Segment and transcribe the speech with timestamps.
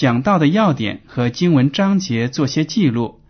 [0.00, 3.20] 讲到的要点和经文章节做些记录，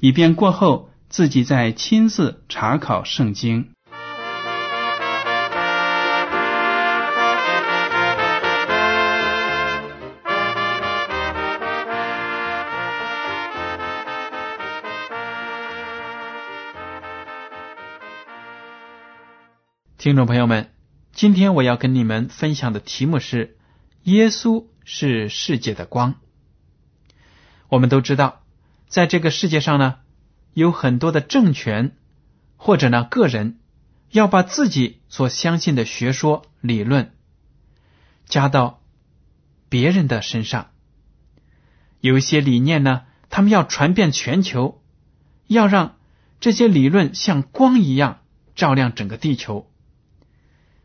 [0.00, 3.70] 以便过后自己再亲自查考圣经。
[19.96, 20.68] 听众朋友们，
[21.14, 23.56] 今天我要跟你们分享的题目是
[24.04, 26.16] “耶稣是世界的光”。
[27.68, 28.42] 我们都知道，
[28.88, 29.96] 在这个世界上呢，
[30.54, 31.96] 有很多的政权
[32.56, 33.58] 或者呢个人
[34.10, 37.12] 要把自己所相信的学说理论
[38.26, 38.80] 加到
[39.68, 40.70] 别人的身上。
[42.00, 44.80] 有一些理念呢，他们要传遍全球，
[45.46, 45.96] 要让
[46.40, 48.20] 这些理论像光一样
[48.54, 49.70] 照亮整个地球。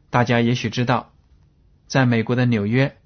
[0.10, 1.14] 大家也许知道，
[1.88, 2.98] 在美国的纽约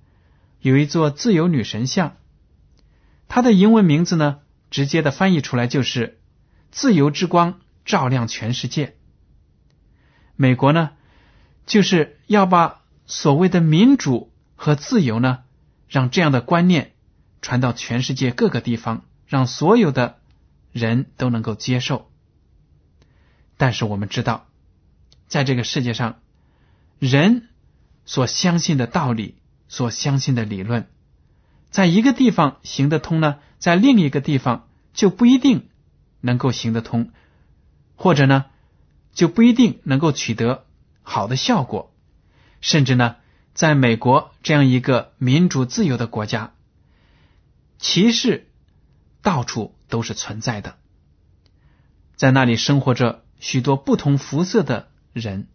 [0.62, 2.18] 有一座自由女神像，
[3.28, 4.40] 它的英文名字呢，
[4.70, 6.20] 直接的翻译出来就是
[6.72, 8.96] “自由之光照亮全世界”。
[10.36, 10.92] 美国呢，
[11.66, 15.40] 就是要把所谓的民主和自由呢，
[15.88, 16.94] 让这样的观念
[17.42, 20.20] 传到全世界各个地方，让所有的
[20.72, 22.10] 人都能够接受。
[23.58, 24.48] 但是我们知道，
[25.28, 26.20] 在这个世界上，
[27.00, 27.50] 人
[28.06, 29.36] 所相信的道理，
[29.68, 30.88] 所相信的理论，
[31.70, 35.68] 在一个地方行得通呢，在另一个地方就不一定
[36.22, 37.12] 能够行得通，
[37.96, 38.46] 或者呢，
[39.14, 40.66] 就不一定能够取得
[41.04, 41.94] 好的效果。
[42.62, 43.18] 甚至呢，
[43.54, 46.54] 在美国这样一个民主自由的国家，
[47.78, 48.48] 歧视
[49.22, 50.78] 到处都是存在的，
[52.16, 55.48] 在那里生活着许多不同肤色的人。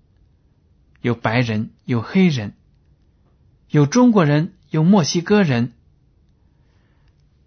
[1.01, 2.55] 有白人，有黑人，
[3.69, 5.73] 有中国人，有墨西哥人。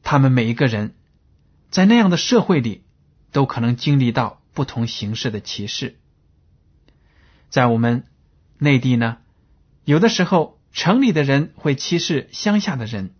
[0.06, 0.96] 他们每一个人
[1.72, 2.84] 在那样的社会里，
[3.32, 5.98] 都可能经历到不同形式的歧视。
[7.50, 8.06] 在我们
[8.60, 9.18] 内地呢，
[9.84, 13.16] 有的时候城里的人会歧视乡下的人，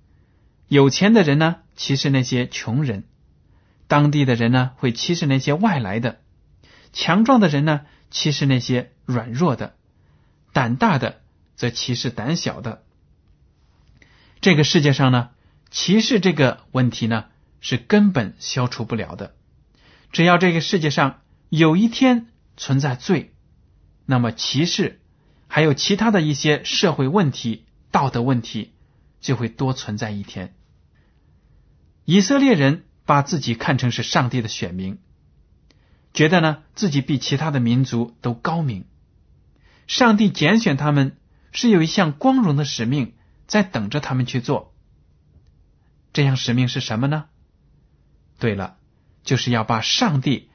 [0.68, 3.06] 有钱的人呢歧视那些穷人，
[3.88, 6.22] 当地的人呢会歧视那些外来的，
[6.94, 7.82] 强壮的人呢
[8.12, 9.76] 歧视那些软弱的。
[10.54, 11.22] 胆大的
[11.56, 12.84] 则歧视胆小的。
[14.40, 15.32] 这个世界上呢，
[15.76, 17.26] 歧视这个问题呢
[17.60, 19.36] 是根本消除不了的。
[20.14, 21.20] 只要这个世界上
[21.50, 23.34] 有一天存在罪，
[24.06, 25.02] 那么歧视
[25.48, 28.72] 还有其他的一些社会问题、道德问题
[29.20, 30.56] 就会多存在一天。
[32.06, 35.00] 以色列人把自己看成是上帝的选民，
[36.14, 38.86] 觉得呢自己比其他的民族都高明。
[39.88, 41.18] 上帝拣选他们
[41.52, 43.14] 是有一项光荣的使命
[43.46, 44.74] 在等着他们去做。
[46.16, 47.26] 这样使命是什么呢？
[48.40, 48.78] 对了，
[49.26, 50.50] 就是要把上帝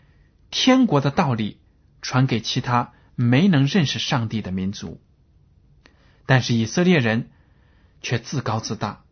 [0.51, 1.61] 天国的道理
[2.01, 5.03] 传给其他没能认识上帝的民族。
[6.25, 7.29] 但是以色列人
[8.01, 9.05] 却自高自大，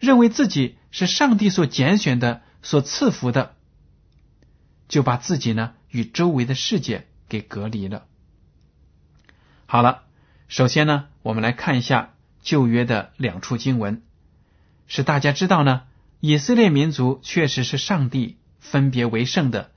[0.00, 3.54] 认为自己是上帝所拣选的、所赐福的，
[4.88, 8.08] 就把自己呢与周围的世界给隔离了。
[9.66, 10.02] 好了，
[10.48, 14.02] 首先呢，我们来看一下旧约的两处经文，
[14.88, 15.82] 使大家知道呢，
[16.24, 19.72] 以色列民族确实是上帝分别为圣的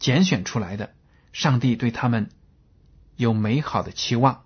[0.00, 0.92] 拣选出来的，
[1.32, 2.30] 上帝对他们
[3.14, 4.42] 有美好的期望。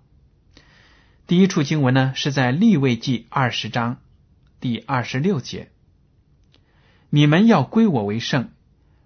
[1.25, 3.97] 第一处经文呢，是在立位记二十章
[4.59, 5.71] 第二十六节
[7.09, 8.51] ：“你们要归我为圣，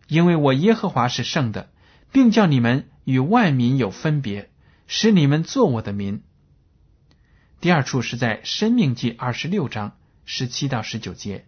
[0.10, 1.70] 因为我耶和华是圣的，
[2.12, 4.50] 并叫你们与万民有分别。”
[4.86, 6.24] 使你们做我的民。
[7.62, 11.46] 第二处是在《生命记》二十六章十七到十九节，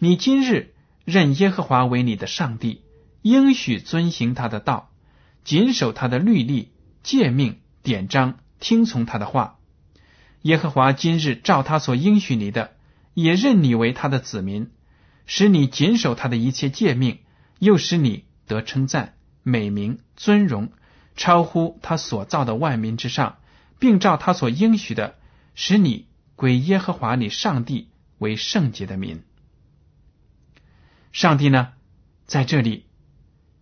[0.00, 0.74] 你今日
[1.04, 2.82] 认耶和华为你的上帝，
[3.22, 4.92] 应许遵行他的道，
[5.42, 6.70] 谨守他的律例、
[7.02, 9.58] 诫命、典章，听从他的话。
[10.42, 12.76] 耶和华今日照他所应许你的，
[13.12, 14.70] 也认你为他的子民，
[15.26, 17.18] 使你谨守他的一切诫命，
[17.58, 20.70] 又使你得称赞、美名、尊荣，
[21.16, 23.38] 超乎他所造的万民之上，
[23.80, 25.16] 并照他所应许的，
[25.56, 26.06] 使你
[26.36, 29.24] 归耶和华你上帝为圣洁的民。
[31.18, 31.72] 上帝呢，
[32.26, 32.86] 在这里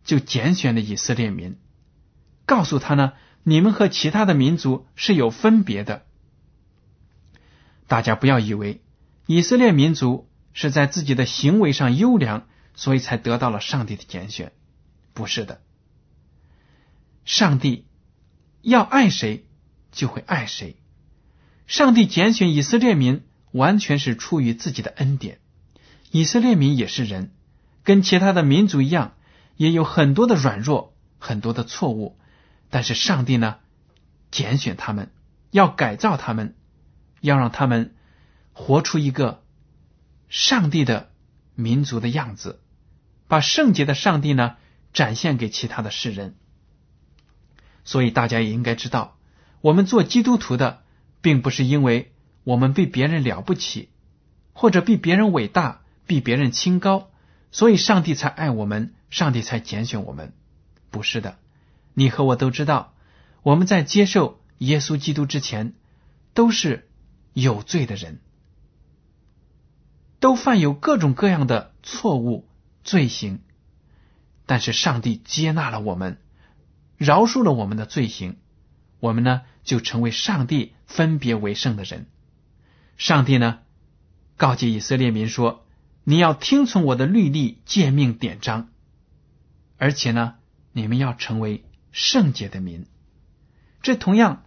[0.05, 1.57] 就拣选了以色列民，
[2.45, 3.15] 告诉他呢，
[3.45, 6.05] 你们和其他的民族是有分别的。
[7.87, 8.83] 大家不要以为
[9.25, 14.53] 以色列民族是在自己的行为上优良，所以才得到了上帝的拣选，
[15.15, 15.63] 不是的。
[17.25, 17.87] 上帝
[18.61, 19.47] 要爱谁，
[19.93, 20.77] 就会爱谁。
[21.67, 25.39] 上帝拣选以色列民，完全是出于自己的恩典。
[26.11, 27.33] 以色列民也是人。
[27.87, 29.15] 跟其他的民族一样，
[29.57, 32.19] 也有很多的软弱，很多的错误。
[32.69, 33.59] 但是上帝呢，
[34.33, 35.13] 拣选他们，
[35.53, 36.57] 要改造他们，
[37.21, 37.95] 要让他们
[38.53, 39.41] 活出一个
[40.29, 41.11] 上帝的
[41.55, 42.61] 民族的样子，
[43.29, 44.57] 把圣洁的上帝呢
[44.93, 46.35] 展现给其他的世人。
[47.85, 49.17] 所以大家也应该知道，
[49.61, 50.83] 我们做基督徒的，
[51.21, 52.13] 并不是因为
[52.43, 53.91] 我们比别人了不起，
[54.53, 57.11] 或者比别人伟大，比别人清高。
[57.57, 60.35] 所以，上帝才爱我们，上帝才拣选我们，
[60.91, 61.39] 不是的。
[61.95, 62.93] 你和我都知道，
[63.43, 65.73] 我们在接受耶稣基督之前，
[66.35, 66.87] 都是
[67.33, 68.21] 有罪的人，
[70.21, 72.47] 都犯有各种各样的错误
[72.85, 73.41] 罪行。
[74.45, 76.19] 但是，上帝接纳了我们，
[76.99, 78.37] 饶恕了我们的罪行，
[79.01, 82.07] 我们呢就成为上帝分别为圣的人。
[82.99, 83.61] 上帝呢
[84.37, 85.66] 告诫以色列民说。
[86.09, 88.69] 你要听从我的律例、诫命、典章，
[89.77, 90.35] 而且呢，
[90.71, 92.87] 你们要成为圣洁的民。
[93.83, 94.45] 这同样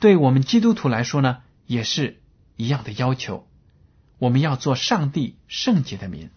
[0.00, 2.20] 对我们基督徒来说呢，也是
[2.56, 3.46] 一样的要求。
[4.18, 6.30] 我们要做上帝圣洁的民。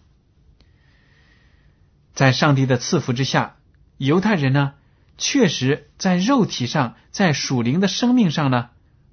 [2.14, 3.56] 在上帝的赐福之下，
[3.96, 4.74] 犹太人呢，
[5.18, 8.70] 确实在肉体上、在属灵的生命上呢，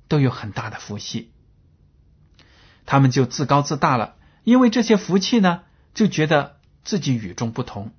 [0.07, 1.31] 都有很大的福气。
[2.85, 4.16] 他们就自高自大了。
[4.47, 5.63] 因为这些福气呢，
[5.93, 7.91] 就觉得自己与众不同，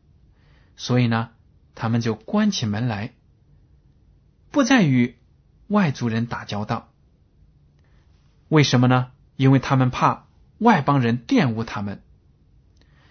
[0.78, 1.28] 所以呢，
[1.74, 3.12] 他们就关起门来，
[4.50, 5.18] 不再与
[5.66, 6.88] 外族人打交道。
[8.48, 9.10] 为什么呢？
[9.36, 12.02] 因为他们怕外邦人玷污他们。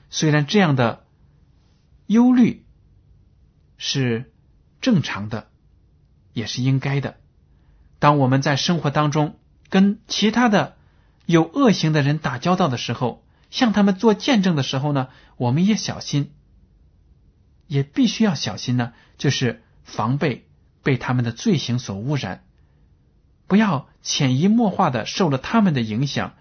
[0.09, 1.05] 虽然这样的
[2.07, 2.65] 忧虑
[3.77, 4.33] 是
[4.81, 5.47] 正常的，
[6.33, 7.17] 也是应该的。
[7.99, 9.37] 当我们在生活当中
[9.69, 10.75] 跟其他的
[11.27, 16.31] 有恶行的人打交道的时候，向他们做见证的时候呢，我们也小心，
[17.67, 20.47] 也必须要小心呢，就是防备
[20.83, 22.43] 被他们的罪行所污染，
[23.47, 26.33] 不要潜移默化的受了他们的影响，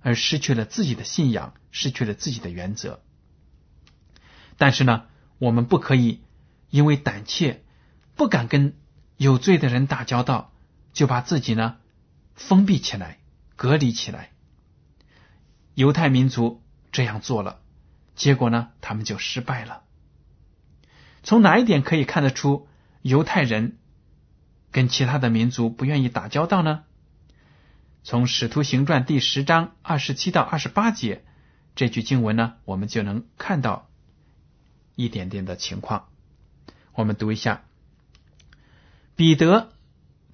[0.00, 3.02] 而失去了自己的信仰，失去了自己的原则。
[4.56, 5.04] 但是呢，
[5.38, 6.20] 我们不可以
[6.70, 7.62] 因为胆怯，
[8.14, 8.76] 不敢跟
[9.16, 10.52] 有罪的人打交道，
[10.92, 11.76] 就把自己呢
[12.34, 13.18] 封闭起来，
[13.56, 14.30] 隔离起来。
[15.74, 16.62] 犹太民族
[16.92, 17.60] 这样做了，
[18.14, 19.82] 结果呢，他们就失败了。
[21.24, 22.68] 从哪一点可以看得出
[23.02, 23.78] 犹太人
[24.70, 26.84] 跟其他的民族不愿意打交道呢？
[28.04, 31.24] 从《使徒行传》第十章二十七到二十八节
[31.74, 33.88] 这句经文呢，我们就能看到
[34.94, 36.08] 一点点的情况。
[36.92, 37.64] 我们读一下，
[39.16, 39.72] 彼得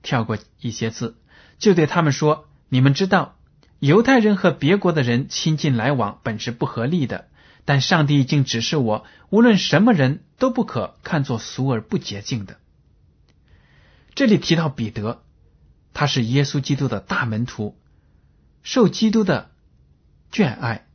[0.03, 1.17] 跳过一些字，
[1.59, 3.37] 就对他们说：“你们知道。”
[3.81, 7.29] 犹太人和别国的人亲近来往本是不合理的，
[7.65, 12.59] 但上帝已经指示我，无论什么人都不可看作俗而不洁净的。
[14.15, 15.23] 这里提到彼得，
[15.95, 17.75] 他是耶稣基督的大门徒，
[18.63, 19.51] 受基督的
[20.31, 20.87] 眷爱，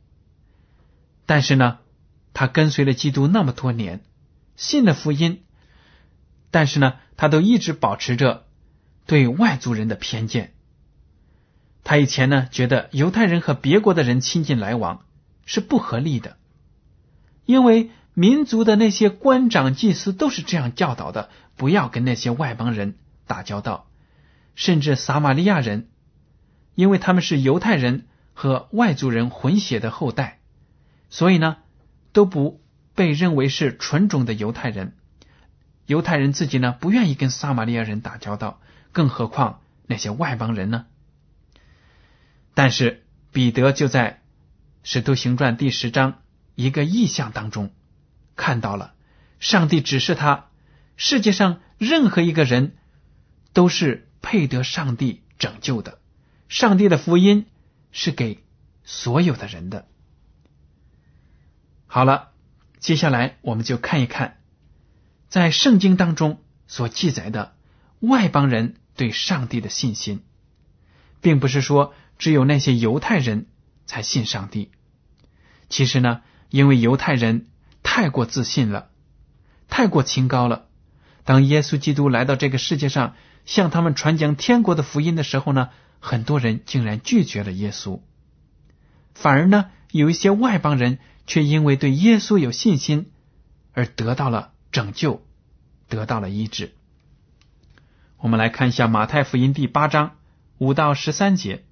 [1.26, 1.78] 但是呢，
[2.34, 4.04] 他跟随了基督那么多年，
[4.54, 5.42] 信了福音，
[6.52, 8.46] 但是呢，他都一直保持着
[9.06, 10.52] 对外族人的偏见。
[11.88, 15.04] 他以前呢，觉得犹太人和别国的人亲近来往
[15.44, 16.36] 是不合理的，
[17.44, 22.96] 因为民族的那些官长、祭司都是这样教导的：不要跟那些外邦人
[23.28, 23.86] 打交道，
[24.56, 25.86] 甚至撒玛利亚人，
[26.74, 30.40] 因为他们是犹太人和外族人混血的后代，
[31.08, 31.58] 所以呢，
[32.12, 32.60] 都不
[32.96, 34.96] 被认为是纯种的犹太人。
[35.86, 38.58] 犹太人自己呢，不愿意跟撒玛利亚人打交道，
[38.90, 40.86] 更何况那些外邦人呢？
[42.56, 44.12] 但是彼得就在
[44.82, 46.22] 《使徒行传》第十章
[46.54, 47.70] 一个意象当中
[48.34, 48.94] 看到了，
[49.38, 50.46] 上帝指示他，
[50.96, 52.78] 世界上任何一个人
[53.52, 55.98] 都是配得上帝拯救的，
[56.48, 57.44] 上帝的福音
[57.92, 58.42] 是给
[58.84, 59.86] 所有的人的。
[61.86, 62.30] 好了，
[62.78, 64.38] 接下来我们就看一看，
[65.28, 67.54] 在圣经当中所记载的
[68.00, 70.24] 外邦人对上帝的信心，
[71.20, 73.46] 并不是说只有那些犹太人
[73.86, 74.70] 才信上帝。
[75.68, 77.46] 其实呢，因为犹太人
[77.82, 78.90] 太过自信了，
[79.68, 80.66] 太过清高了。
[81.24, 85.70] 当耶稣基督来到这个世界上，向他们传讲天国的福音的时候呢，
[86.00, 88.00] 很多人竟然拒绝了耶稣，
[89.14, 90.98] 反而呢，有一些外邦人。
[91.28, 93.10] 却因为对耶稣有信心
[93.72, 95.26] 而得到了拯救，
[95.88, 96.72] 得到了医治。
[98.18, 100.18] 我们来看一下马太福音第八章
[100.58, 101.64] 五到十三节。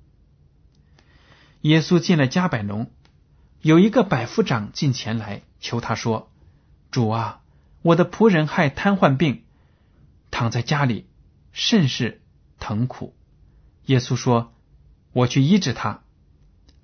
[1.64, 2.90] 耶稣进了加百农，
[3.62, 6.30] 有一个百夫长进前来求他说
[6.92, 7.40] ：“主啊，
[7.80, 9.44] 我的仆人害瘫痪病，
[10.30, 11.06] 躺在家里，
[11.52, 12.20] 甚是
[12.60, 13.16] 疼苦。”
[13.86, 14.52] 耶稣说
[15.14, 16.02] ：“我去医治他。”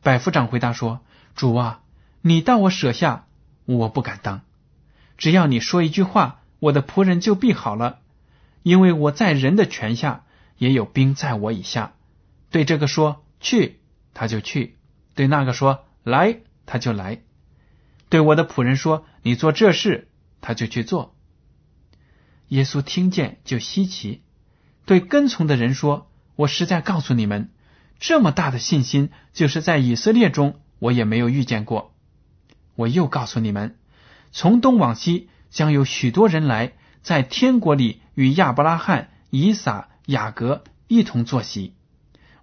[0.02, 1.02] 百夫长回答说
[1.36, 1.82] ：“主啊。”
[2.22, 3.26] 你到我舍下，
[3.66, 4.40] 我不敢当。
[5.18, 7.98] 只要你说一句话，我的仆人就必好了。
[8.62, 10.24] 因为我在人的权下，
[10.56, 11.92] 也有兵在我以下。
[12.50, 13.79] 对这个说去，
[14.14, 14.76] 他就去；
[15.14, 17.22] 对那个说来，他就来。
[18.08, 20.08] 对我的仆人说你做这事，
[20.40, 21.14] 他就去做。
[22.48, 24.22] 耶稣听见就稀奇，
[24.84, 27.50] 对跟从的人说：“我实在告诉你们，
[28.00, 31.94] 这么大的信心，就是在以色列中，我也没有遇见过。”
[32.74, 33.76] 我又告诉你们，
[34.32, 41.74] 从东往西将有许多人来，在天国里与亚伯拉罕、以撒、雅各一同坐席；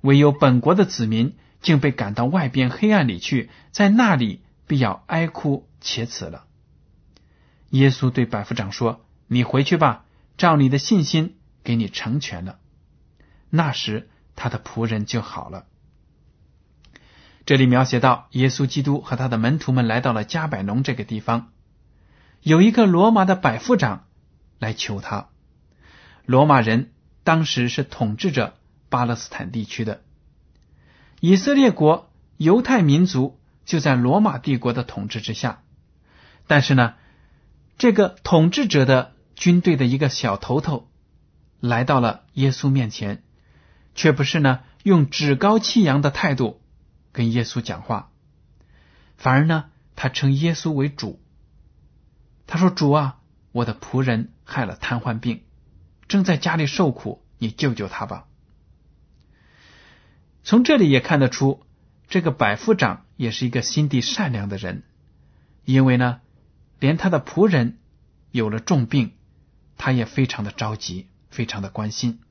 [0.01, 6.45] 唯有本国的子民竟被赶到外边黑暗里去，在那里必要哀哭切齿了。
[7.69, 10.05] 耶稣对百夫长说：“你回去吧，
[10.37, 12.59] 照你的信心给你成全了。”
[13.49, 15.65] 那时他的仆人就好了。
[17.45, 21.51] 这里描写到，耶稣基督和他的门徒们来到了加百农这个地方，
[22.41, 24.05] 有一个罗马的百夫长
[24.59, 25.29] 来求他。
[26.25, 26.91] 罗马人
[27.23, 28.57] 当时是统治着
[28.89, 30.03] 巴勒斯坦地区的，
[31.19, 35.61] 以色列国犹太民族就在罗马帝国的统治之下。
[36.47, 36.93] 但是呢，
[37.77, 40.89] 这个统治者的军队的一个小头头
[41.59, 43.23] 来到了耶稣面前，
[43.95, 46.61] 却不是呢用趾高气扬的态度。
[47.11, 48.11] 跟耶稣讲话，
[49.17, 51.19] 反而呢，他称耶稣为主。
[52.45, 53.17] 他说：“主啊，
[53.51, 55.41] 我的仆人害了瘫痪病，
[56.07, 58.27] 正在家里受苦，你救救他吧。”
[60.47, 61.61] 从这里也看得出，
[62.07, 64.83] 这个百夫长也是一个心地善良的人，
[65.65, 66.21] 因为呢，
[66.79, 67.79] 连他的仆人
[68.31, 69.11] 有了重病，
[69.75, 72.21] 他也非常的着急，非常的关心。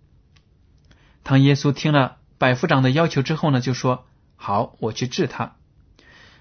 [1.23, 4.07] 当耶稣听了百夫长的要求之后呢，就说。
[4.37, 5.57] 好，我去治他。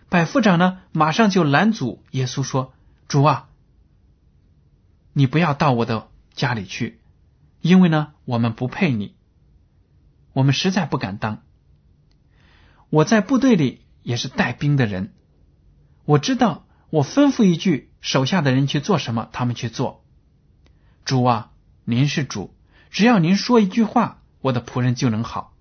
[0.07, 2.73] 百夫长呢，马上就拦阻耶稣说
[3.09, 3.49] ：“主啊，
[5.11, 7.01] 你不要到我的家里去，
[7.59, 9.13] 因为呢，我们不配你，
[10.31, 11.41] 我们实在不敢当。
[12.95, 15.13] 我在部队里也是带兵的人，
[16.05, 20.05] 我知道，我吩咐一句，手下的人去做什么，他们去做。
[21.03, 21.51] 主啊，
[21.83, 22.55] 您是主，
[22.91, 25.57] 只要您说一句话，我的仆人就能好。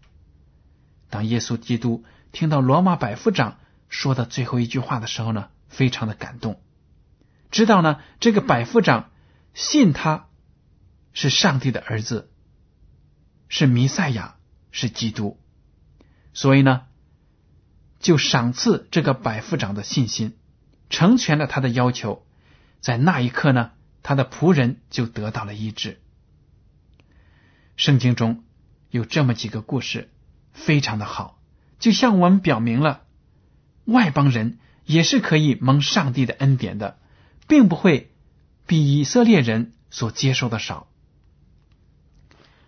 [1.10, 6.60] 当耶稣基督。”听到罗马百夫长说的最后一句话的时候呢，非常的感动，
[7.52, 9.10] 知道呢这个百夫长
[9.54, 10.26] 信他
[11.12, 12.32] 是上帝的儿子，
[13.48, 14.34] 是弥赛亚，
[14.72, 15.40] 是基督，
[16.32, 16.86] 所以呢
[18.04, 20.36] 就赏赐这个百夫长的信心，
[20.90, 22.26] 成全了他的要求，
[22.82, 23.70] 在那一刻呢，
[24.02, 26.02] 他的仆人就得到了医治。
[27.76, 28.44] 圣经中
[28.90, 30.10] 有这么几个故事，
[30.52, 31.40] 非常的好。
[31.78, 33.04] 就向我们表明了，
[33.86, 36.98] 外邦人也是可以蒙上帝的恩典的，
[37.48, 38.12] 并不会
[38.66, 40.88] 比以色列人所接受的少。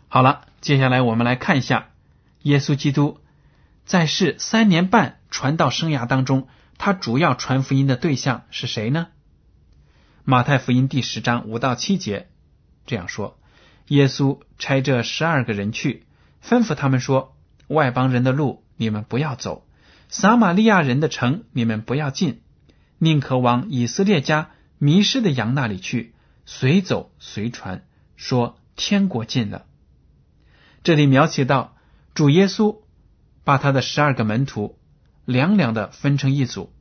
[0.08, 1.90] 好了，接下来我们来看一下
[2.40, 3.20] 耶稣基督
[3.86, 9.06] 在世三年半传道生涯当中，他主要传福音的对象是谁呢？
[10.24, 12.28] 马太福音第十章五到七节
[12.84, 13.38] 这样说：
[13.86, 16.04] 耶稣差这十二个人去，
[16.44, 17.36] 吩咐他们说：
[17.68, 18.64] 外邦人的路。
[18.78, 19.66] 你们不要走，
[20.10, 22.42] 撒玛利亚人的城，你们不要进，
[22.98, 26.12] 宁可往以色列家迷失的羊那里去，
[26.44, 29.64] 随走随传，说天国近了。
[30.82, 31.74] 这里描写到
[32.12, 32.80] 主耶稣
[33.46, 34.76] 把他的十二个门徒
[35.24, 36.72] 两两的分成一组，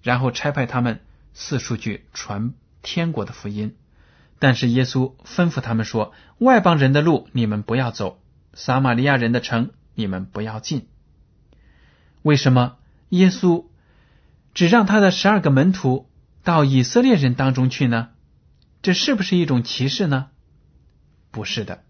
[0.00, 1.00] 然后差派他们
[1.32, 3.74] 四处去传天国的福音。
[4.38, 10.86] 但是耶稣吩咐他们说：“外邦人的路你们不要走，撒玛利亚人的城你们不要进。”
[12.22, 12.76] 为什么
[13.08, 13.64] 耶稣
[14.54, 16.08] 只让他的十二个门徒
[16.44, 18.10] 到以色列人当中去呢？
[18.82, 20.28] 这是不是一种歧视呢？
[21.32, 21.82] 不是的，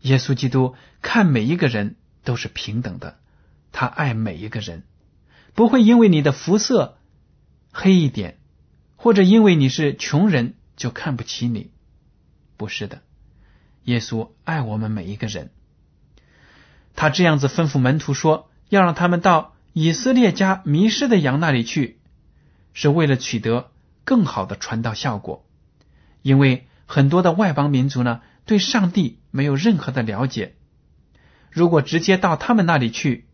[0.00, 3.18] 耶稣基督看每一个人都是平等的，
[3.72, 4.84] 他爱每一个人，
[5.54, 6.98] 不会因为你的肤色
[7.72, 8.38] 黑一点，
[8.96, 11.70] 或者因为你是穷人就看不起你。
[12.56, 13.02] 不是的，
[13.84, 15.50] 耶稣爱我们每一个人。
[16.96, 22.00] 他这样子吩咐门徒说：“要让他们到以色列家迷失的羊那里去，
[22.74, 23.70] 是为了取得
[24.02, 25.46] 更好的传道效果。
[26.22, 30.56] 因为很多的外邦民族呢，对上帝没有任何的了解。
[31.52, 33.27] 如果直接到他们那里去，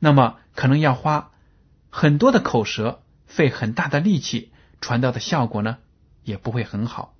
[0.00, 1.30] 那么可能要花
[1.90, 5.78] 很多的口舌，费很大的力气，传道的效果呢，
[6.24, 7.14] 也不会很好。”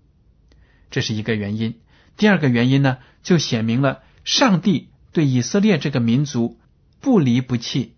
[0.90, 1.80] 这是一个原因。
[2.16, 6.58] 第二个原因呢，就显明了上帝对以色列这个民族
[7.00, 7.94] 不离不弃，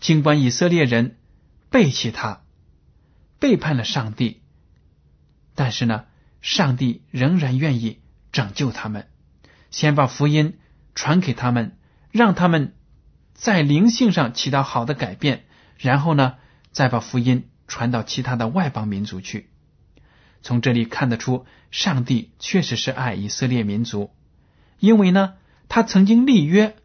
[0.00, 1.16] 尽管以色列人
[1.70, 2.42] 背弃他，
[3.38, 4.42] 背叛了上帝，
[5.54, 6.06] 但是呢，
[6.40, 8.00] 上帝仍然愿意
[8.32, 9.08] 拯救他们，
[9.70, 10.58] 先把福音
[10.94, 11.78] 传给他们，
[12.10, 12.74] 让他们
[13.34, 15.44] 在灵性上起到好的改变，
[15.76, 16.36] 然后呢，
[16.72, 19.50] 再把福音传到其他的外邦民族去。
[20.42, 24.10] 从这里看得出，上帝确实是爱以色列民族，
[24.78, 25.34] 因为呢，
[25.68, 26.76] 他曾经立约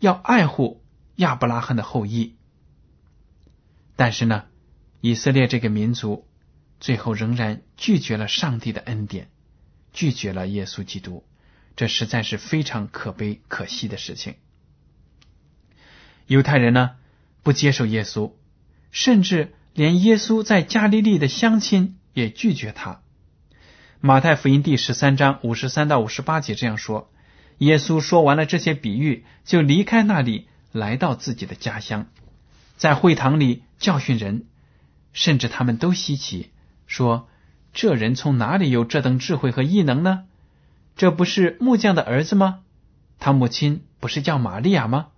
[0.00, 0.82] 要爱护
[1.16, 2.36] 亚伯拉罕的后裔。
[3.96, 4.44] 但是呢，
[5.00, 6.26] 以色列这个民族
[6.80, 9.30] 最后仍然拒绝了上帝的恩典，
[9.92, 11.24] 拒绝了耶稣基督，
[11.76, 14.36] 这实在是非常可悲可惜的事情。
[16.28, 16.92] 犹太人呢，
[17.42, 18.30] 不接受耶稣，
[18.92, 21.96] 甚至连耶稣在加利利的乡亲。
[22.18, 23.00] 也拒绝他。
[24.00, 27.12] 马太福音第十三章五十三到五十八节这样说：
[27.58, 32.08] 耶稣说完了这些比喻，就离开那里，来到自己的家乡，
[32.76, 34.46] 在会堂里教训人，
[35.12, 36.50] 甚至他们都稀奇，
[36.88, 37.28] 说
[37.72, 40.24] ：“这人从哪里有这等智慧和异能呢？
[40.96, 42.60] 这不是木匠的儿子吗？
[43.20, 45.08] 他母亲不是叫玛利亚吗？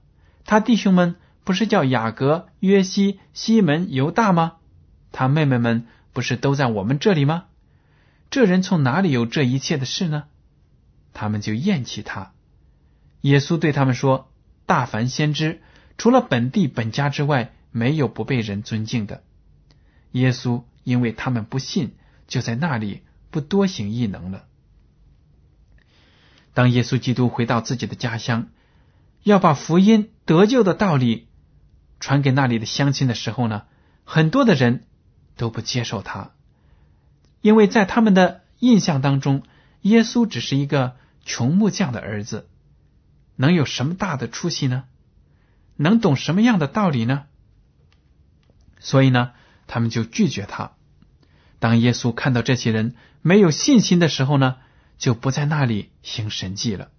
[0.50, 4.56] 他弟兄们不是叫雅各、约西、西门、犹大吗？
[5.12, 7.44] 他妹妹们？”不是都在我们这里吗？
[8.30, 10.24] 这人从哪里有这一切的事呢？
[11.12, 12.32] 他们就厌弃他。
[13.20, 14.28] 耶稣对他们说
[14.66, 15.62] ：“大凡先知，
[15.96, 19.22] 除了本地本家之外，没有不被人尊敬的。”
[20.10, 21.92] 耶稣因为他们不信，
[22.26, 24.46] 就在那里不多行异能了。
[26.54, 28.48] 当耶稣基督回到自己的家乡，
[29.22, 31.28] 要把福音得救的道理
[31.98, 33.62] 传给那里的乡亲的时候呢，
[34.04, 34.85] 很多的人。
[35.37, 36.33] 都不接受他，
[37.40, 39.42] 因为在他们的印象当中，
[39.80, 42.46] 耶稣只是一个穷木匠的儿子，
[43.37, 44.85] 能有什么大的出息呢？
[45.76, 47.24] 能懂什么样的道理呢？
[48.80, 49.30] 所以呢，
[49.66, 50.72] 他们就拒绝他。
[51.59, 54.56] 当耶稣看到这些人没有信心的时候呢，
[54.98, 56.90] 就不在那里行神迹了，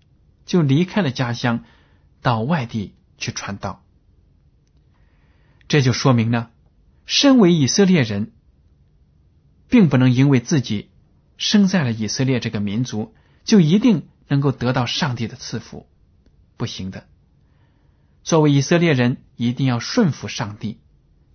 [0.48, 1.64] 就离开了家乡，
[2.22, 3.84] 到外地去传道。
[5.68, 6.50] 这就说明呢。
[7.06, 8.32] 身为以色列人，
[9.68, 10.90] 并不能因为自己
[11.38, 15.88] 生在了以色列这个民族，就一定能够得到上帝的赐福，
[16.56, 17.08] 不行的。
[18.24, 20.80] 作为以色列人，一定要顺服上帝，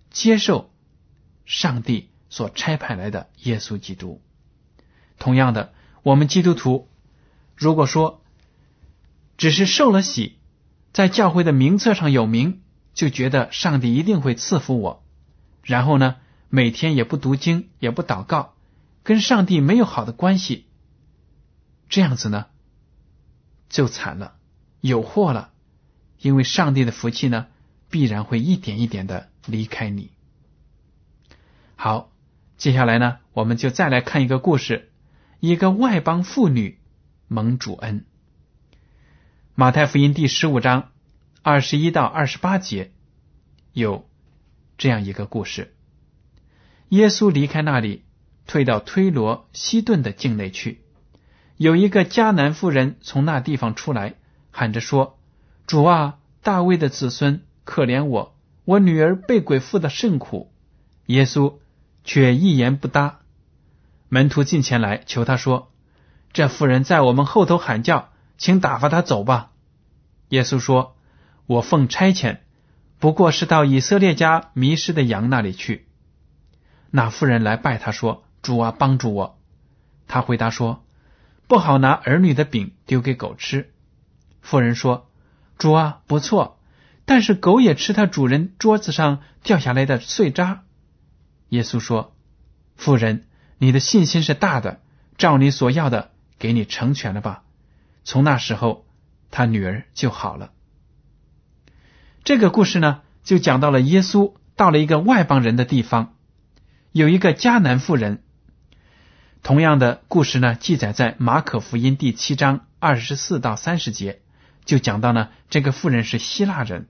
[0.09, 0.71] 接受
[1.45, 4.21] 上帝所差派来的耶稣基督。
[5.19, 6.89] 同样的，我们基督徒，
[7.55, 8.23] 如果说
[9.37, 10.36] 只是受了洗，
[10.97, 12.63] 在教会的名册上有名，
[12.95, 15.05] 就觉得上帝一定会赐福我。
[15.61, 16.15] 然后呢，
[16.49, 18.55] 每天也不读经，也不祷告，
[19.03, 20.65] 跟上帝没有好的关系，
[21.87, 22.47] 这样子呢，
[23.69, 24.37] 就惨了，
[24.81, 25.51] 有祸了。
[26.19, 27.45] 因为上帝的福气呢，
[27.91, 30.09] 必然会一点一点的离开你。
[31.75, 32.09] 好，
[32.57, 34.89] 接下来呢，我们就再来看一个故事：
[35.41, 36.79] 一个外邦妇女
[37.27, 38.07] 蒙主恩。
[39.59, 40.91] 马太福音第十五章
[41.41, 42.91] 二十一到二十八节
[43.73, 44.07] 有。
[44.77, 45.73] 这样一个故事：
[46.89, 48.03] 耶稣离开那里，
[48.45, 50.83] 退到推罗西顿的境内去。
[51.55, 54.13] 有一个迦南妇人从那地方出来，
[54.51, 55.17] 喊着说
[55.65, 60.53] ：“主啊，大卫的子孙，可怜我，我女儿被鬼附的甚苦。”
[61.07, 61.55] 耶稣
[62.03, 63.21] 却一言不答。
[64.07, 65.71] 门徒近前来求他说
[66.31, 69.51] ：“这妇人在我们后头喊叫，请打发他走吧。”
[70.29, 70.95] 耶稣说
[71.47, 72.39] ：“我奉差遣。”
[72.99, 75.87] 不过是到以色列家迷失的羊那里去。
[76.89, 79.37] 那妇人来拜他说：“主啊，帮助我。”
[80.07, 80.83] 他回答说
[81.47, 83.71] ：“不好拿儿女的饼丢给狗吃。”
[84.41, 85.11] 妇人说
[85.59, 86.59] ：“主啊，不错，
[87.05, 90.63] 但是狗也吃它主人桌子上掉下来的碎渣。”
[91.49, 92.15] 耶稣说
[92.75, 93.27] ：“妇人，
[93.59, 94.81] 你的信心是大的，
[95.19, 97.43] 照你所要的给你成全了吧。”
[98.09, 98.85] 从那时候，
[99.31, 100.51] 他女儿就好了。
[102.23, 106.15] 这个故事呢，就讲到了耶稣到了一个外邦人的地方，
[106.93, 108.23] 有一个迦南妇人。
[109.43, 114.21] 同样的故事呢，记载在马可福音第七章二十四到三十节，
[114.63, 116.87] 就讲到呢，这个妇人是希腊人，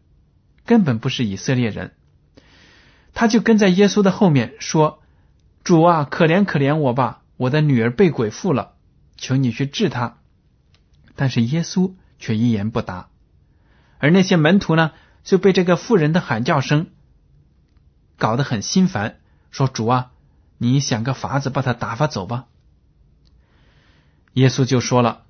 [0.68, 1.96] 根本不是以色列人。
[3.16, 5.02] 他就跟在耶稣的后面说
[5.66, 8.76] ：“主啊，可怜可怜我吧，我的女儿被鬼附了，
[9.18, 10.20] 求你去治她。”
[11.18, 13.10] 但是耶稣却一言不答，
[13.98, 14.92] 而那些门徒呢，
[15.24, 16.92] 就被这个妇人的喊叫声
[18.18, 20.12] 搞得很心烦，说：“主啊，
[20.60, 22.46] 你想个法子把他打发走吧。”
[24.34, 25.26] 耶稣就说了：“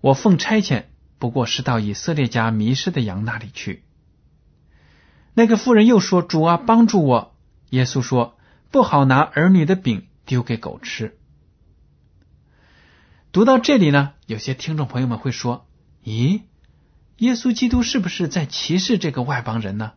[0.00, 0.84] 我奉差遣，
[1.18, 3.84] 不过是到以色列家迷失的羊那里去。”
[5.34, 7.36] 那个妇人又说：“主啊，帮助我。”
[7.68, 8.38] 耶稣说
[8.72, 11.18] ：“不好拿儿女的饼丢给狗吃。”
[13.30, 15.66] 读到这里呢，有些听众朋友们会说
[16.02, 16.42] ：“咦，
[17.18, 19.92] 耶稣基督是不是在歧视这个外邦人呢？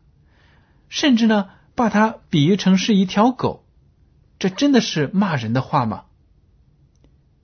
[0.90, 3.66] 甚至呢，把他比喻成是一条狗，
[4.38, 6.04] 这真的是骂人的话吗？”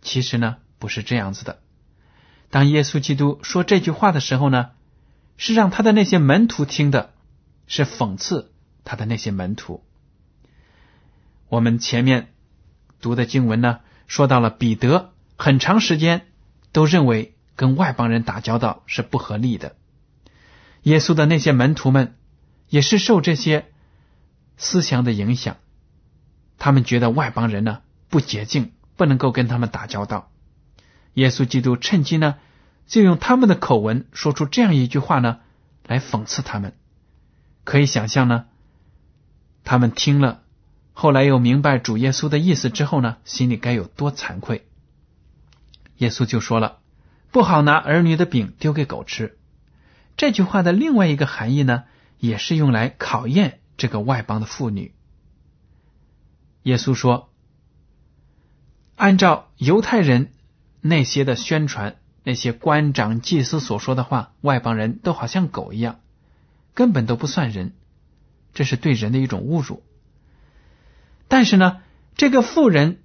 [0.04, 1.62] 其实呢，不是这样子的。
[2.50, 4.72] 当耶稣基督说这句话的时候呢，
[5.38, 7.14] 是让他的那些门徒听的，
[7.66, 8.52] 是讽刺
[8.84, 9.84] 他的那些门徒。
[11.48, 12.34] 我们前面
[13.00, 15.14] 读的经文呢，说到了彼得。
[15.38, 16.28] 很长时间
[16.72, 19.76] 都认为跟外邦人打交道是不合理的。
[20.84, 22.16] 耶稣的那些门徒们
[22.70, 23.66] 也是受这些
[24.58, 25.58] 思想的影响，
[26.58, 30.32] 他们觉得外邦人呢不洁净，不能够跟他们打交道。
[31.14, 32.36] 耶稣基督趁机呢
[32.88, 35.40] 就用他们的口吻说出这样一句话呢
[35.86, 36.74] 来讽刺他们。
[37.64, 38.46] 可以想象呢，
[39.64, 40.42] 他们听了
[40.94, 44.68] 后来又明白主耶稣的意思之后呢，心里该有多惭愧。
[45.98, 46.80] 耶稣就说了
[47.32, 49.38] ：“不好拿儿女的饼丢给狗吃。”
[50.16, 51.84] 这句话的另外一个含义呢，
[52.20, 54.94] 也是用来考验这个外邦的妇女。
[56.64, 57.32] 耶稣说
[58.96, 60.32] ：“按照犹太人
[60.82, 66.00] 那些的宣传，那些官长、祭司所说的话，外邦人都好像狗一样，
[66.74, 67.74] 根本都不算人，
[68.54, 69.84] 这是对人的一种侮辱。
[71.28, 71.82] 但是呢，
[72.16, 73.02] 这个妇人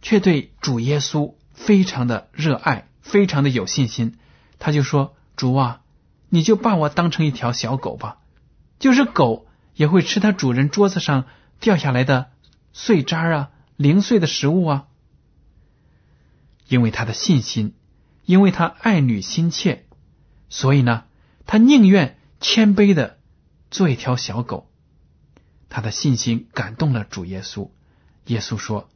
[0.00, 1.34] 却对主耶稣。”
[1.66, 4.16] 非常的热爱，非常的有信心，
[4.58, 5.82] 他就说：“主啊，
[6.30, 8.16] 你就把我当成一条小狗吧，
[8.78, 11.26] 就是狗也会吃它主人桌子上
[11.60, 12.30] 掉下来的
[12.72, 14.86] 碎渣啊、零碎的食物啊。”
[16.66, 17.74] 因为他的信心，
[18.24, 19.84] 因为他爱女心切，
[20.48, 21.04] 所以呢，
[21.44, 23.18] 他宁愿谦卑的
[23.70, 24.70] 做一条小狗。
[25.68, 27.70] 他的信心感动了主耶稣，
[28.26, 28.88] 耶稣说：“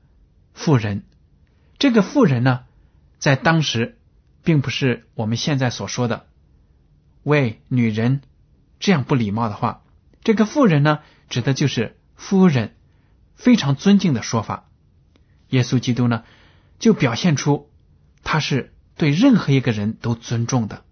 [0.54, 1.04] 妇人。”
[1.78, 2.64] 这个妇人呢，
[3.18, 3.98] 在当时
[4.42, 6.26] 并不是我们现在所说的
[7.24, 8.22] “喂，女人”
[8.78, 9.82] 这样不礼貌的话。
[10.22, 12.76] 这个妇人呢，指的就是夫人，
[13.34, 14.68] 非常尊敬的说法。
[15.48, 16.24] 耶稣基督呢，
[16.78, 17.70] 就表现出
[18.22, 20.84] 他是对任何一个人都尊重的。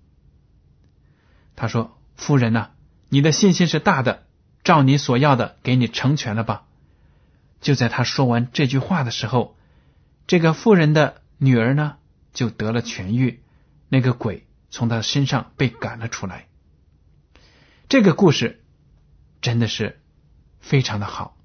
[1.55, 2.71] 他说：“夫人呢，
[3.09, 4.27] 你的信心是大的，
[4.65, 6.65] 照你所要的给你成全了吧。”
[7.63, 9.57] 就在他说完这句话的时候。
[10.27, 11.97] 这个妇人的女儿呢，
[12.33, 13.43] 就得了痊愈，
[13.89, 16.49] 那个鬼从她身上被赶了出来。
[17.89, 18.65] 这个故事
[19.43, 20.01] 真的是
[20.61, 21.37] 非常的好，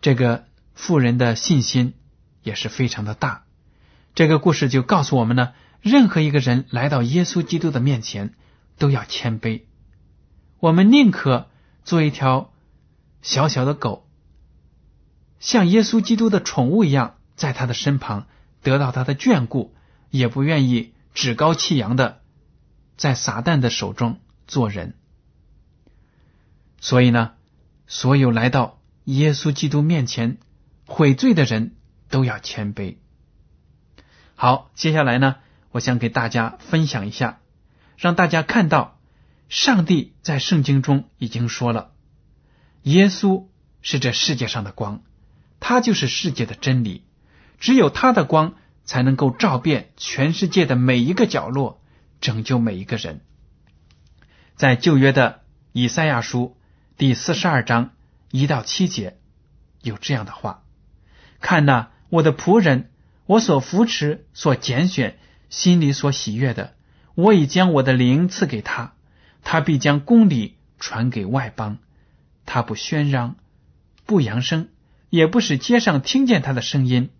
[0.00, 1.94] 这个妇人的信心
[2.42, 3.44] 也是非常的大。
[4.14, 8.34] 这个故事就告诉我们呢，任何一个人来到耶稣基督的面前，
[8.76, 9.62] 都要谦卑。
[10.60, 11.48] 我们宁可
[11.84, 12.52] 做一条
[13.22, 14.08] 小小的狗，
[15.40, 17.16] 像耶稣基督的宠物一样。
[17.38, 18.26] 在他的身旁
[18.62, 19.74] 得到他的眷顾，
[20.10, 22.20] 也不愿意趾高气扬的
[22.98, 24.96] 在撒旦的手中做人。
[26.80, 27.32] 所以呢，
[27.86, 30.38] 所有来到耶稣基督面前
[30.84, 31.76] 悔罪的人
[32.10, 32.96] 都要谦卑。
[34.34, 35.36] 好，接下来呢，
[35.70, 37.40] 我想给大家分享一下，
[37.96, 38.98] 让大家看到
[39.48, 41.92] 上帝在圣经中已经说了，
[42.82, 43.46] 耶稣
[43.80, 45.02] 是这世界上的光，
[45.60, 47.04] 他就是世界的真理。
[47.58, 51.80] 只有他的光才能够照遍全世界的每一个角落，
[52.20, 53.20] 拯救每一个人。
[54.56, 55.42] 在旧约的
[55.72, 56.56] 以赛亚书
[56.96, 57.90] 第四十二章
[58.30, 59.18] 一到七节
[59.82, 60.62] 有这样的话：
[61.40, 62.90] 看呐，我的仆人，
[63.26, 65.18] 我所扶持、所拣选、
[65.48, 66.74] 心里所喜悦的，
[67.14, 68.94] 我已将我的灵赐给他，
[69.42, 71.78] 他必将公理传给外邦。
[72.46, 73.36] 他不喧嚷，
[74.06, 74.68] 不扬声，
[75.10, 77.10] 也不使街上听见他的声音。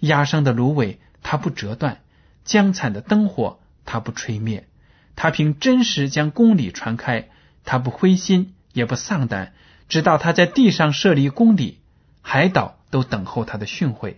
[0.00, 1.96] 压伤的芦苇，它不折断；
[2.44, 4.68] 将惨的灯火，它不吹灭。
[5.16, 7.28] 他凭真实将公理传开，
[7.64, 9.52] 他不灰心，也不丧胆，
[9.88, 11.78] 直到他在地上设立公理，
[12.20, 14.16] 海岛都等候他的训诲。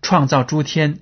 [0.00, 1.00] 创造诸天，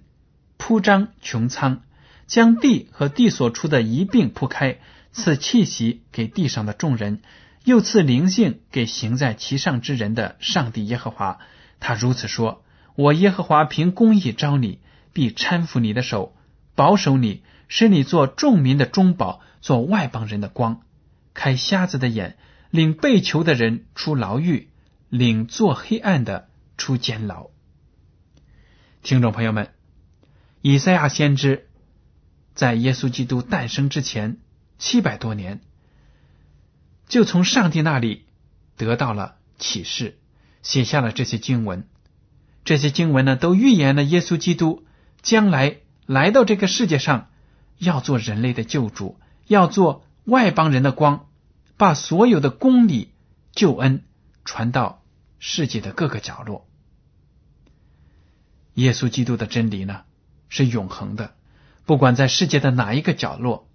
[0.57, 1.83] 铺张穹苍，
[2.27, 4.79] 将地和地所出的一并铺开，
[5.13, 7.21] 赐气息给地上的众人。
[7.65, 11.39] 又赐灵性给行在其上之人的上帝耶和华，
[11.79, 12.65] 他如此说
[13.01, 14.79] ：“我耶和华凭公义招你，
[15.15, 16.37] 必搀扶你的手，
[16.75, 20.83] 保守你，使你做众民的中保，做外邦人的光，
[21.33, 22.37] 开瞎子的眼，
[22.69, 24.69] 领被囚的人出牢狱，
[25.09, 27.49] 领做黑暗的出监牢。”
[29.03, 29.71] 听众朋友们，
[30.61, 31.71] 以赛亚先知
[32.55, 34.37] 在耶稣基督诞生之前
[34.79, 35.63] 七百多年。
[37.09, 38.27] 就从上帝那里
[38.77, 40.19] 得到了启示，
[40.63, 41.89] 写下了这些经文。
[42.65, 44.85] 这些经文呢，都预言了耶稣基督
[45.23, 47.29] 将来来到这个世界上，
[47.79, 51.27] 要做人类的救主，要做外邦人的光，
[51.77, 53.13] 把所有的公理、
[53.53, 54.05] 救恩
[54.45, 55.03] 传到
[55.39, 56.69] 世界的各个角落。
[58.75, 60.03] 耶稣基督的真理呢，
[60.49, 61.35] 是永恒的，
[61.87, 63.69] 不管在世界的哪一个角落，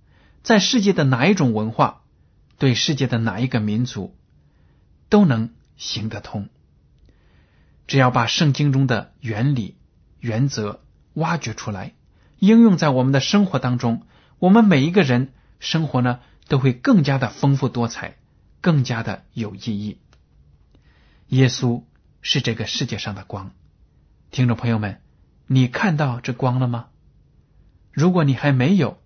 [0.44, 2.02] 在世界的哪一种文化。
[2.58, 4.16] 对世界的哪一个民族
[5.10, 6.48] 都能行得通，
[7.88, 9.78] 只要把圣经中的原理、
[10.20, 10.82] 原则
[11.14, 11.94] 挖掘出来，
[12.40, 14.04] 应用在我们的生活当中，
[14.40, 18.18] 我们每一个人生活呢都会更加的丰富多彩，
[18.62, 20.00] 更加的有意义。
[21.28, 21.84] 耶稣
[22.22, 23.52] 是这个世界上的光，
[24.32, 25.02] 听众朋友们，
[25.48, 26.88] 你看到这光了吗？
[27.92, 29.00] 如果你还没有，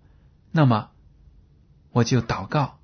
[0.50, 0.90] 那么
[1.92, 2.78] 我就祷告。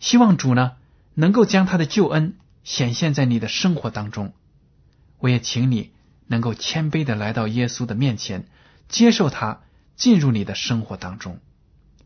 [0.00, 0.72] 希望主呢
[1.14, 4.32] 能够将他的救恩显现在你的生活当中。
[5.22, 5.92] 我也请你
[6.26, 8.48] 能够谦卑的来到耶稣的面前，
[8.88, 9.60] 接受他
[9.94, 11.38] 进入你的生活当中。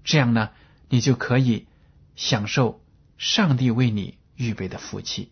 [0.04, 0.50] 这样呢，
[0.90, 1.66] 你就可以
[2.14, 2.82] 享受
[3.16, 5.30] 上帝为你预备的福气。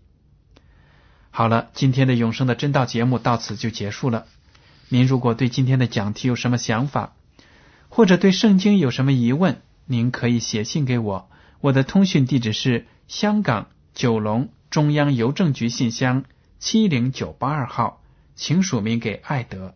[1.31, 4.25] 好了，今天的永生的真道节目到此就结束了。
[4.89, 7.15] 您如果对今天的讲题有什么想法，
[7.91, 11.29] 或者对圣经有什么疑问，您可以写信给我。
[11.61, 16.25] 我的通讯地址是香港九龙中央邮政局信箱
[16.65, 18.03] 七零九八二号，
[18.35, 19.75] 请署名给爱德。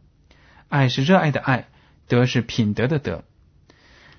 [0.69, 1.69] 爱是热爱的爱，
[2.07, 3.25] 德是品德的德。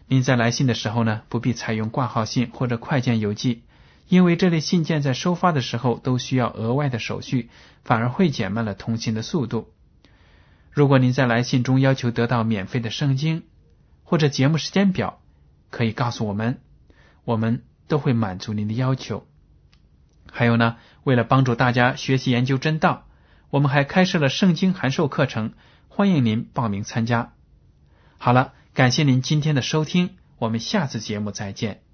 [0.06, 3.64] 您在来信的时候呢，不必采用挂号信或者快件邮寄，
[4.08, 7.50] 因为这类信件在收发的时候都需要额外的手续，
[7.84, 9.74] 反而会减慢了通信的速度。
[10.70, 13.46] 如果您在来信中要求得到免费的圣经
[14.04, 15.20] 或者节目时间表，
[15.72, 16.62] 可以告诉我们。
[17.26, 19.26] 我们都会满足您的要求。
[20.32, 23.08] 还有呢，为了帮助大家学习研究真道，
[23.50, 25.54] 我们还开设了圣经函授课程，
[25.88, 27.34] 欢迎您报名参加。
[28.18, 31.89] 好了，感谢您今天的收听，我们下次节目再见。